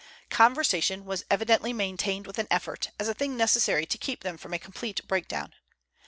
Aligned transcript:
Conversation 0.31 1.05
was 1.05 1.25
evidently 1.29 1.73
maintained 1.73 2.25
with 2.25 2.39
an 2.39 2.47
effort, 2.49 2.89
as 2.99 3.07
a 3.07 3.13
thing 3.13 3.37
necessary 3.37 3.85
to 3.85 3.99
keep 3.99 4.23
them 4.23 4.35
from 4.35 4.51
a 4.51 4.57
complete 4.57 5.07
breakdown. 5.07 5.53